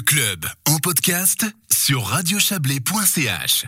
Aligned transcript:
Le 0.00 0.04
club 0.04 0.46
en 0.66 0.78
podcast 0.78 1.44
sur 1.70 2.06
radiochablais.ch. 2.06 3.66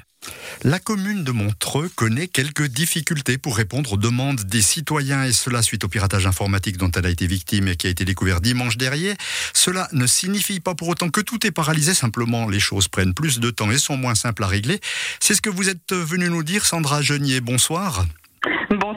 La 0.62 0.79
commune 0.79 1.25
de 1.25 1.31
Montreux 1.31 1.91
connaît 1.95 2.27
quelques 2.27 2.69
difficultés 2.69 3.37
pour 3.37 3.55
répondre 3.55 3.92
aux 3.92 3.97
demandes 3.99 4.41
des 4.41 4.63
citoyens 4.63 5.25
et 5.25 5.33
cela 5.33 5.60
suite 5.60 5.84
au 5.84 5.89
piratage 5.89 6.26
informatique 6.26 6.79
dont 6.79 6.91
elle 6.92 7.05
a 7.05 7.10
été 7.10 7.26
victime 7.26 7.68
et 7.68 7.76
qui 7.76 7.87
a 7.87 7.91
été 7.91 8.07
découvert 8.07 8.41
dimanche 8.41 8.79
dernier. 8.79 9.14
Cela 9.53 9.91
ne 9.93 10.07
signifie 10.07 10.61
pas 10.61 10.75
pour 10.75 10.89
autant 10.89 11.11
que 11.11 11.21
tout 11.21 11.46
est 11.46 11.50
paralysé, 11.50 11.93
simplement 11.93 12.49
les 12.49 12.61
choses 12.61 12.89
prennent 12.89 13.12
plus 13.12 13.39
de 13.39 13.51
temps 13.51 13.71
et 13.71 13.77
sont 13.77 13.99
moins 13.99 14.14
simples 14.14 14.45
à 14.45 14.46
régler. 14.46 14.80
C'est 15.21 15.35
ce 15.35 15.43
que 15.43 15.51
vous 15.51 15.69
êtes 15.69 15.93
venu 15.93 16.30
nous 16.30 16.45
dire, 16.45 16.64
Sandra 16.64 17.03
Genier. 17.03 17.43
Bonsoir. 17.43 18.07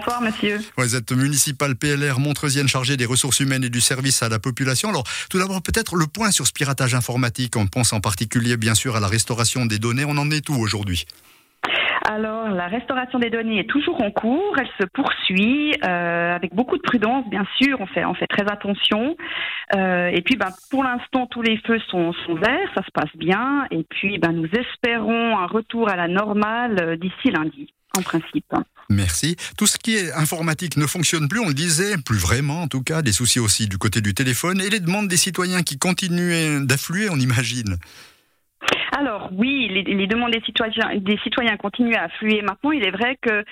Bonsoir, 0.06 0.22
monsieur. 0.22 0.60
Vous 0.78 0.96
êtes 0.96 1.12
municipal 1.14 1.76
PLR 1.76 2.20
Montreusienne 2.20 2.68
chargé 2.68 2.96
des 2.96 3.06
ressources 3.06 3.40
humaines 3.40 3.64
et 3.64 3.72
du 3.72 3.82
service 3.82 4.22
à 4.22 4.30
la 4.30 4.38
population. 4.38 4.90
Alors, 4.90 5.04
tout 5.32 5.40
d'abord, 5.40 5.64
peut-être 5.64 5.96
le 5.96 6.06
point 6.06 6.30
sur 6.30 6.46
ce 6.46 6.52
piratage 6.52 6.94
informatique. 6.94 7.56
On 7.56 7.66
pense 7.66 7.92
en 7.92 8.02
particulier, 8.02 8.56
bien 8.56 8.76
sûr, 8.76 8.96
à 8.96 9.00
la 9.00 9.08
restauration 9.08 9.66
des 9.66 9.80
données. 9.80 10.06
On 10.06 10.16
en 10.18 10.30
est 10.30 10.48
où 10.50 10.62
aujourd'hui? 10.62 11.08
Alors, 12.08 12.50
la 12.50 12.68
restauration 12.68 13.18
des 13.18 13.32
données 13.32 13.60
est 13.60 13.70
toujours 13.70 14.02
en 14.02 14.12
cours, 14.12 14.56
elle 14.60 14.70
se 14.80 14.86
poursuit 14.94 15.74
euh, 15.84 16.36
avec 16.36 16.54
beaucoup 16.54 16.78
de 16.78 16.82
prudence, 16.84 17.28
bien 17.30 17.46
sûr. 17.60 17.78
On 17.80 17.88
fait, 17.88 18.06
on 18.06 18.14
fait 18.14 18.28
très 18.28 18.44
attention. 18.44 19.16
Euh, 19.76 20.10
et 20.14 20.22
puis, 20.22 20.36
ben, 20.36 20.50
pour 20.70 20.84
l'instant, 20.84 21.26
tous 21.26 21.42
les 21.42 21.58
feux 21.66 21.80
sont, 21.90 22.14
sont 22.26 22.36
verts, 22.36 22.70
ça 22.76 22.84
se 22.84 22.92
passe 22.94 23.16
bien. 23.16 23.66
Et 23.72 23.84
puis, 23.90 24.20
ben, 24.20 24.34
nous 24.34 24.48
espérons 24.54 25.38
un 25.38 25.48
retour 25.48 25.90
à 25.90 25.96
la 25.96 26.08
normale 26.08 26.78
euh, 26.82 26.96
d'ici 26.96 27.32
lundi, 27.32 27.74
en 27.98 28.04
principe. 28.04 28.54
Merci. 28.90 29.36
Tout 29.58 29.66
ce 29.66 29.80
qui 29.80 29.96
est 29.96 30.14
informatique 30.14 30.78
ne 30.78 30.86
fonctionne 30.86 31.28
plus, 31.28 31.40
on 31.40 31.48
le 31.48 31.56
disait, 31.56 31.96
plus 32.06 32.20
vraiment 32.20 32.62
en 32.62 32.68
tout 32.68 32.84
cas, 32.84 33.02
des 33.02 33.14
soucis 33.14 33.40
aussi 33.40 33.68
du 33.68 33.80
côté 33.80 34.02
du 34.02 34.14
téléphone 34.14 34.62
et 34.62 34.70
les 34.70 34.80
demandes 34.80 35.08
des 35.08 35.18
citoyens 35.18 35.64
qui 35.64 35.80
continuent 35.80 36.64
d'affluer, 36.68 37.10
on 37.10 37.18
imagine. 37.18 37.78
Alors 38.92 39.30
oui, 39.34 39.68
les, 39.70 40.08
demandes 40.08 40.32
des 40.32 41.18
citoyens, 41.22 41.58
continuent 41.58 41.96
à 41.96 42.04
affluer. 42.04 42.42
Maintenant, 42.42 42.72
il 42.72 42.86
est 42.86 42.92
vrai 42.92 43.18
que 43.22 43.44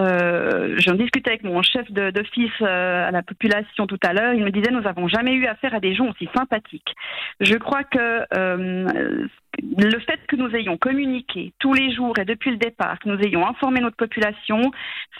euh, 0.00 0.74
j'en 0.78 0.94
discutais 0.94 1.30
avec 1.30 1.44
mon 1.44 1.62
chef 1.62 1.90
d'office 1.90 2.50
euh, 2.62 3.08
à 3.08 3.10
la 3.10 3.22
population 3.22 3.86
tout 3.86 3.98
à 4.02 4.12
l'heure. 4.12 4.34
Il 4.34 4.44
me 4.44 4.50
disait 4.50 4.70
nous 4.70 4.80
n'avons 4.80 5.08
jamais 5.08 5.32
eu 5.32 5.46
affaire 5.46 5.74
à 5.74 5.80
des 5.80 5.94
gens 5.94 6.08
aussi 6.08 6.28
sympathiques. 6.34 6.94
Je 7.40 7.54
crois 7.56 7.84
que 7.84 8.26
euh, 8.36 9.26
le 9.60 9.98
fait 10.00 10.20
que 10.26 10.36
nous 10.36 10.54
ayons 10.54 10.76
communiqué 10.76 11.52
tous 11.58 11.74
les 11.74 11.94
jours 11.94 12.18
et 12.18 12.24
depuis 12.24 12.50
le 12.50 12.56
départ, 12.56 12.98
que 12.98 13.08
nous 13.08 13.18
ayons 13.20 13.46
informé 13.46 13.80
notre 13.80 13.96
population, 13.96 14.70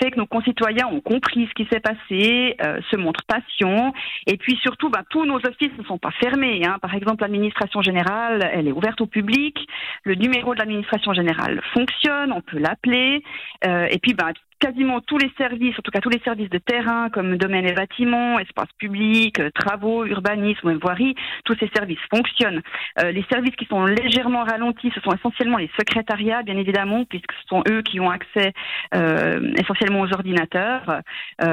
fait 0.01 0.11
que 0.11 0.19
nos 0.19 0.27
concitoyens 0.27 0.87
ont 0.87 1.01
compris 1.01 1.49
ce 1.49 1.55
qui 1.55 1.69
s'est 1.71 1.81
passé, 1.81 2.57
euh, 2.65 2.81
se 2.91 2.97
montrent 2.97 3.25
patients, 3.27 3.93
et 4.27 4.37
puis 4.37 4.57
surtout, 4.63 4.89
ben, 4.89 5.03
tous 5.11 5.25
nos 5.25 5.39
offices 5.39 5.77
ne 5.79 5.85
sont 5.85 5.99
pas 5.99 6.13
fermés. 6.13 6.63
Hein. 6.65 6.79
Par 6.81 6.95
exemple, 6.95 7.23
l'administration 7.23 7.83
générale, 7.83 8.49
elle 8.53 8.69
est 8.69 8.73
ouverte 8.73 9.01
au 9.01 9.07
public, 9.07 9.59
le 10.05 10.15
numéro 10.15 10.55
de 10.55 10.59
l'administration 10.59 11.13
générale 11.13 11.61
fonctionne, 11.75 12.33
on 12.33 12.41
peut 12.41 12.59
l'appeler, 12.59 13.23
euh, 13.67 13.87
et 13.91 13.99
puis 13.99 14.15
ben, 14.15 14.33
quasiment 14.63 15.01
tous 15.01 15.19
les 15.19 15.31
services, 15.37 15.77
en 15.77 15.83
tout 15.83 15.91
cas 15.91 15.99
tous 15.99 16.09
les 16.09 16.21
services 16.21 16.49
de 16.49 16.59
terrain 16.59 17.11
comme 17.11 17.37
domaine 17.37 17.67
et 17.67 17.73
bâtiments, 17.73 18.39
espaces 18.39 18.71
publics, 18.79 19.41
euh, 19.41 19.51
travaux, 19.53 20.07
urbanisme, 20.07 20.75
voirie, 20.75 21.17
tous 21.45 21.57
ces 21.59 21.69
services 21.75 21.99
fonctionnent. 22.15 22.63
Euh, 23.03 23.11
les 23.11 23.25
services 23.29 23.57
qui 23.57 23.67
sont 23.67 23.85
légèrement 23.85 24.45
ralentis, 24.45 24.93
ce 24.95 25.01
sont 25.01 25.11
essentiellement 25.11 25.57
les 25.57 25.71
secrétariats, 25.77 26.45
bien 26.45 26.57
évidemment, 26.57 27.05
puisque 27.05 27.33
ce 27.33 27.49
sont 27.49 27.65
eux 27.69 27.83
qui 27.83 27.99
ont 27.99 28.11
accès 28.11 28.53
euh, 28.95 29.53
essentiellement 29.59 30.03
aux 30.03 30.13
ordinateurs. 30.13 31.01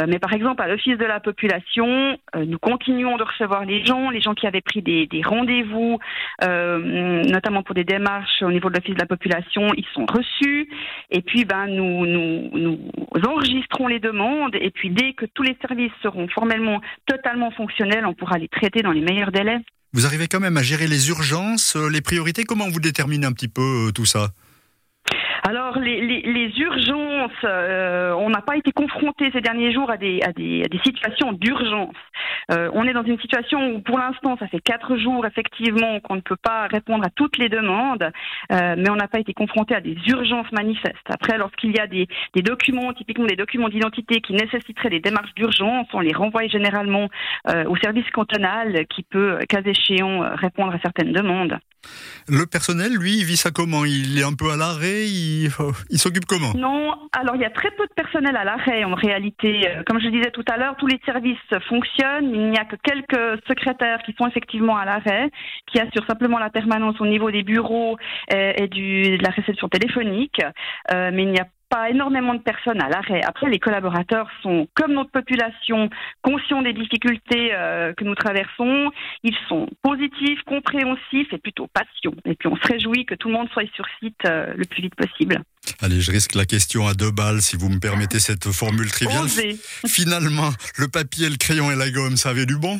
mais 0.07 0.19
par 0.19 0.33
exemple, 0.33 0.61
à 0.61 0.67
l'Office 0.67 0.97
de 0.97 1.05
la 1.05 1.19
population, 1.19 2.17
nous 2.35 2.59
continuons 2.59 3.17
de 3.17 3.23
recevoir 3.23 3.65
les 3.65 3.83
gens, 3.85 4.11
les 4.11 4.21
gens 4.21 4.35
qui 4.35 4.45
avaient 4.45 4.61
pris 4.61 4.81
des, 4.81 5.07
des 5.07 5.21
rendez-vous, 5.23 5.97
notamment 6.41 7.63
pour 7.63 7.73
des 7.73 7.83
démarches 7.83 8.43
au 8.43 8.51
niveau 8.51 8.69
de 8.69 8.75
l'Office 8.75 8.95
de 8.95 8.99
la 8.99 9.07
population, 9.07 9.67
ils 9.75 9.87
sont 9.93 10.05
reçus. 10.05 10.69
Et 11.09 11.21
puis, 11.21 11.45
ben, 11.45 11.65
nous, 11.67 12.05
nous, 12.05 12.49
nous 12.53 12.79
enregistrons 13.25 13.87
les 13.87 13.99
demandes 13.99 14.55
et 14.55 14.71
puis 14.71 14.89
dès 14.89 15.13
que 15.13 15.25
tous 15.25 15.43
les 15.43 15.57
services 15.61 15.91
seront 16.01 16.27
formellement 16.27 16.81
totalement 17.05 17.51
fonctionnels, 17.51 18.05
on 18.05 18.13
pourra 18.13 18.37
les 18.37 18.47
traiter 18.47 18.81
dans 18.81 18.91
les 18.91 19.01
meilleurs 19.01 19.31
délais. 19.31 19.59
Vous 19.93 20.05
arrivez 20.05 20.27
quand 20.27 20.39
même 20.39 20.57
à 20.57 20.61
gérer 20.61 20.87
les 20.87 21.09
urgences, 21.09 21.75
euh, 21.75 21.89
les 21.89 22.01
priorités. 22.01 22.43
Comment 22.43 22.69
vous 22.69 22.79
déterminez 22.79 23.25
un 23.25 23.33
petit 23.33 23.47
peu 23.47 23.87
euh, 23.87 23.91
tout 23.91 24.05
ça? 24.05 24.27
Alors 25.47 25.79
les, 25.79 26.05
les, 26.05 26.21
les 26.21 26.59
urgences, 26.59 27.31
euh, 27.43 28.11
on 28.13 28.29
n'a 28.29 28.41
pas 28.41 28.57
été 28.57 28.71
confronté 28.71 29.31
ces 29.31 29.41
derniers 29.41 29.73
jours 29.73 29.89
à 29.89 29.97
des, 29.97 30.19
à 30.21 30.31
des, 30.31 30.63
à 30.63 30.67
des 30.67 30.79
situations 30.83 31.31
d'urgence. 31.33 31.95
Euh, 32.51 32.69
on 32.73 32.83
est 32.85 32.93
dans 32.93 33.03
une 33.03 33.19
situation 33.19 33.75
où 33.75 33.79
pour 33.79 33.97
l'instant, 33.97 34.37
ça 34.37 34.47
fait 34.47 34.59
quatre 34.59 34.97
jours 34.97 35.25
effectivement 35.25 35.99
qu'on 35.99 36.15
ne 36.15 36.21
peut 36.21 36.35
pas 36.35 36.67
répondre 36.67 37.03
à 37.05 37.09
toutes 37.09 37.37
les 37.37 37.49
demandes, 37.49 38.11
euh, 38.51 38.75
mais 38.77 38.89
on 38.89 38.95
n'a 38.95 39.07
pas 39.07 39.19
été 39.19 39.33
confronté 39.33 39.75
à 39.75 39.81
des 39.81 39.95
urgences 40.07 40.51
manifestes. 40.51 40.95
Après, 41.09 41.37
lorsqu'il 41.37 41.75
y 41.75 41.79
a 41.79 41.87
des, 41.87 42.07
documents, 42.41 42.93
typiquement 42.93 43.25
des 43.25 43.35
documents 43.35 43.69
d'identité 43.69 44.21
qui 44.21 44.33
nécessiteraient 44.33 44.89
des 44.89 44.99
démarches 44.99 45.33
d'urgence, 45.35 45.87
on 45.93 45.99
les 45.99 46.13
renvoie 46.13 46.47
généralement 46.47 47.07
euh, 47.49 47.65
au 47.65 47.75
service 47.77 48.09
cantonal 48.11 48.85
qui 48.87 49.03
peut, 49.03 49.37
cas 49.47 49.61
échéant, 49.61 50.21
répondre 50.35 50.73
à 50.73 50.79
certaines 50.79 51.11
demandes. 51.11 51.59
Le 52.27 52.45
personnel, 52.45 52.93
lui, 52.93 53.23
vit 53.23 53.37
ça 53.37 53.51
comment? 53.51 53.85
Il 53.85 54.19
est 54.19 54.23
un 54.23 54.33
peu 54.33 54.51
à 54.51 54.57
l'arrêt? 54.57 55.05
Il, 55.07 55.49
s'occupe 55.97 56.25
comment? 56.25 56.53
Non, 56.55 56.93
alors 57.13 57.35
il 57.35 57.41
y 57.41 57.45
a 57.45 57.49
très 57.49 57.71
peu 57.71 57.85
de 57.85 57.93
personnel 57.93 58.35
à 58.35 58.43
l'arrêt 58.43 58.83
en 58.83 58.95
réalité. 58.95 59.67
Euh, 59.67 59.83
comme 59.87 59.99
je 59.99 60.09
disais 60.09 60.31
tout 60.31 60.45
à 60.51 60.57
l'heure, 60.57 60.75
tous 60.77 60.87
les 60.87 60.99
services 61.05 61.37
fonctionnent. 61.67 62.33
Il 62.33 62.49
n'y 62.51 62.57
a 62.57 62.65
que 62.65 62.75
quelques 62.83 63.41
secrétaires 63.47 64.01
qui 64.03 64.13
sont 64.17 64.27
effectivement 64.27 64.77
à 64.77 64.85
l'arrêt, 64.85 65.31
qui 65.71 65.79
assurent 65.79 66.05
simplement 66.07 66.39
la 66.39 66.49
permanence 66.49 66.99
au 66.99 67.07
niveau 67.07 67.31
des 67.31 67.43
bureaux 67.43 67.97
et, 68.31 68.67
du, 68.67 69.17
de 69.17 69.23
la 69.23 69.31
réception 69.31 69.69
téléphonique. 69.69 70.41
Euh, 70.93 71.11
mais 71.13 71.23
il 71.23 71.31
n'y 71.31 71.39
a 71.39 71.47
pas 71.69 71.89
énormément 71.89 72.33
de 72.33 72.41
personnes 72.41 72.81
à 72.81 72.89
l'arrêt. 72.89 73.21
Après, 73.23 73.49
les 73.49 73.59
collaborateurs 73.59 74.27
sont, 74.41 74.67
comme 74.73 74.93
notre 74.93 75.11
population, 75.11 75.89
conscients 76.21 76.61
des 76.61 76.73
difficultés 76.73 77.51
euh, 77.53 77.93
que 77.93 78.03
nous 78.03 78.15
traversons. 78.15 78.91
Ils 79.23 79.35
sont 79.47 79.67
positifs, 79.83 80.41
compréhensifs 80.45 81.31
et 81.31 81.37
plutôt 81.37 81.67
patients. 81.67 82.17
Et 82.25 82.35
puis, 82.35 82.49
on 82.49 82.55
se 82.55 82.67
réjouit 82.67 83.05
que 83.05 83.15
tout 83.15 83.29
le 83.29 83.35
monde 83.35 83.49
soit 83.51 83.63
sur 83.75 83.85
site 83.99 84.15
euh, 84.25 84.53
le 84.55 84.65
plus 84.65 84.81
vite 84.81 84.95
possible. 84.95 85.41
Allez, 85.81 86.01
je 86.01 86.11
risque 86.11 86.35
la 86.35 86.45
question 86.45 86.87
à 86.87 86.93
deux 86.93 87.11
balles, 87.11 87.41
si 87.41 87.55
vous 87.55 87.69
me 87.69 87.79
permettez 87.79 88.19
cette 88.19 88.49
formule 88.51 88.89
triviale. 88.91 89.27
Finalement, 89.87 90.49
le 90.77 90.87
papier, 90.87 91.29
le 91.29 91.37
crayon 91.37 91.71
et 91.71 91.75
la 91.75 91.89
gomme, 91.91 92.17
ça 92.17 92.29
avait 92.29 92.45
du 92.45 92.57
bon? 92.57 92.79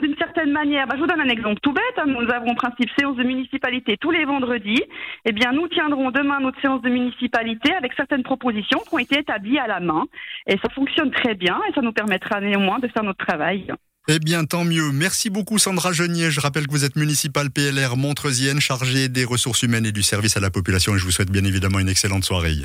D'une 0.00 0.16
certaine 0.16 0.50
manière, 0.52 0.86
bah, 0.86 0.94
je 0.96 1.00
vous 1.00 1.06
donne 1.06 1.20
un 1.20 1.28
exemple 1.28 1.60
tout 1.62 1.72
bête. 1.72 1.98
Hein. 1.98 2.06
Nous 2.06 2.30
avons 2.32 2.50
en 2.50 2.54
principe 2.54 2.88
séance 2.98 3.16
de 3.16 3.22
municipalité 3.22 3.96
tous 4.00 4.10
les 4.10 4.24
vendredis. 4.24 4.82
Eh 5.24 5.32
bien, 5.32 5.52
nous 5.52 5.68
tiendrons 5.68 6.10
demain 6.10 6.40
notre 6.40 6.60
séance 6.60 6.82
de 6.82 6.88
municipalité 6.88 7.72
avec 7.74 7.92
certaines 7.94 8.22
propositions 8.22 8.80
qui 8.88 8.94
ont 8.94 8.98
été 8.98 9.18
établies 9.20 9.58
à 9.58 9.66
la 9.66 9.80
main. 9.80 10.04
Et 10.46 10.56
ça 10.58 10.68
fonctionne 10.74 11.10
très 11.10 11.34
bien 11.34 11.60
et 11.68 11.72
ça 11.74 11.82
nous 11.82 11.92
permettra 11.92 12.40
néanmoins 12.40 12.78
de 12.78 12.88
faire 12.88 13.04
notre 13.04 13.24
travail. 13.24 13.72
Eh 14.08 14.18
bien, 14.18 14.44
tant 14.44 14.64
mieux. 14.64 14.90
Merci 14.92 15.30
beaucoup, 15.30 15.58
Sandra 15.58 15.92
Genier. 15.92 16.30
Je 16.30 16.40
rappelle 16.40 16.66
que 16.66 16.72
vous 16.72 16.84
êtes 16.84 16.96
municipale 16.96 17.50
PLR 17.50 17.96
Montreusienne, 17.96 18.60
chargée 18.60 19.08
des 19.08 19.24
ressources 19.24 19.62
humaines 19.62 19.86
et 19.86 19.92
du 19.92 20.02
service 20.02 20.36
à 20.36 20.40
la 20.40 20.50
population. 20.50 20.96
Et 20.96 20.98
je 20.98 21.04
vous 21.04 21.12
souhaite 21.12 21.30
bien 21.30 21.44
évidemment 21.44 21.78
une 21.78 21.88
excellente 21.88 22.24
soirée. 22.24 22.56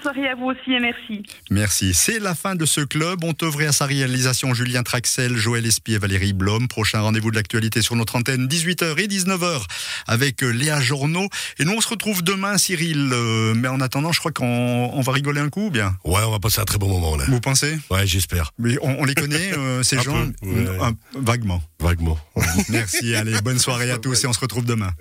Excellente 0.00 0.14
soirée 0.14 0.28
à 0.28 0.34
vous 0.34 0.46
aussi 0.46 0.72
et 0.72 0.80
merci. 0.80 1.22
Merci. 1.50 1.94
C'est 1.94 2.18
la 2.18 2.34
fin 2.34 2.54
de 2.54 2.64
ce 2.64 2.80
club. 2.80 3.24
On 3.24 3.34
œuvré 3.42 3.66
à 3.66 3.72
sa 3.72 3.86
réalisation 3.86 4.54
Julien 4.54 4.82
Traxel, 4.82 5.36
Joël 5.36 5.66
Espier, 5.66 5.98
Valérie 5.98 6.32
Blom. 6.32 6.68
Prochain 6.68 7.00
rendez-vous 7.00 7.30
de 7.30 7.36
l'actualité 7.36 7.82
sur 7.82 7.96
notre 7.96 8.16
antenne 8.16 8.46
18h 8.46 8.98
et 8.98 9.06
19h 9.06 9.62
avec 10.06 10.42
euh, 10.42 10.50
Léa 10.50 10.80
Journeau. 10.80 11.28
Et 11.58 11.64
nous 11.64 11.72
on 11.72 11.80
se 11.80 11.88
retrouve 11.88 12.22
demain 12.22 12.56
Cyril. 12.58 13.10
Euh, 13.12 13.54
mais 13.54 13.68
en 13.68 13.80
attendant, 13.80 14.12
je 14.12 14.20
crois 14.20 14.32
qu'on 14.32 15.00
va 15.00 15.12
rigoler 15.12 15.40
un 15.40 15.48
coup 15.48 15.70
bien? 15.70 15.96
Ouais, 16.04 16.22
on 16.24 16.30
va 16.30 16.38
passer 16.38 16.60
un 16.60 16.64
très 16.64 16.78
bon 16.78 16.88
moment 16.88 17.16
là. 17.16 17.24
Vous 17.28 17.40
pensez? 17.40 17.78
Ouais, 17.90 18.06
j'espère. 18.06 18.52
Oui, 18.58 18.78
on, 18.82 19.04
les 19.04 19.14
connaît 19.14 19.52
euh, 19.56 19.82
ces 19.82 19.98
gens? 20.00 20.26
peu, 20.40 21.20
vaguement. 21.20 21.62
Vaguement. 21.78 22.18
Merci. 22.68 23.14
Allez, 23.14 23.40
bonne 23.42 23.58
soirée 23.58 23.90
à 23.90 23.98
tous 24.02 24.24
et 24.24 24.26
on 24.26 24.32
se 24.32 24.40
retrouve 24.40 24.64
demain. 24.64 24.92